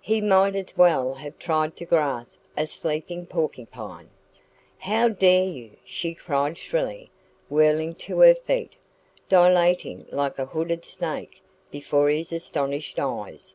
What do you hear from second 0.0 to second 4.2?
He might as well have tried to grasp a sleeping porcupine.